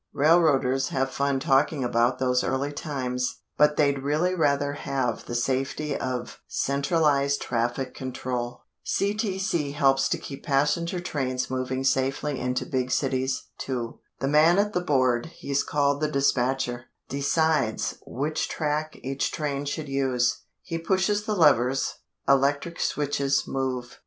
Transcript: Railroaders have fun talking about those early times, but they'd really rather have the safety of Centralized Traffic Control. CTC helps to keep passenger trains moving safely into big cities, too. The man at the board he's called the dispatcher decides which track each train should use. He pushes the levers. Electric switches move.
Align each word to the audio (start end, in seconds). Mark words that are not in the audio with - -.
Railroaders 0.13 0.87
have 0.87 1.11
fun 1.11 1.39
talking 1.39 1.83
about 1.83 2.17
those 2.17 2.43
early 2.43 2.71
times, 2.73 3.41
but 3.55 3.77
they'd 3.77 4.01
really 4.01 4.33
rather 4.33 4.73
have 4.73 5.25
the 5.27 5.35
safety 5.35 5.95
of 5.95 6.39
Centralized 6.47 7.39
Traffic 7.43 7.93
Control. 7.93 8.63
CTC 8.83 9.75
helps 9.75 10.09
to 10.09 10.17
keep 10.17 10.43
passenger 10.43 10.99
trains 10.99 11.51
moving 11.51 11.83
safely 11.83 12.39
into 12.39 12.65
big 12.65 12.89
cities, 12.89 13.43
too. 13.59 13.99
The 14.19 14.27
man 14.27 14.57
at 14.57 14.73
the 14.73 14.81
board 14.81 15.27
he's 15.27 15.61
called 15.61 16.01
the 16.01 16.07
dispatcher 16.09 16.85
decides 17.07 17.99
which 18.03 18.49
track 18.49 18.97
each 19.03 19.31
train 19.31 19.65
should 19.65 19.87
use. 19.87 20.45
He 20.63 20.79
pushes 20.79 21.25
the 21.25 21.35
levers. 21.35 21.97
Electric 22.27 22.79
switches 22.79 23.43
move. 23.47 23.99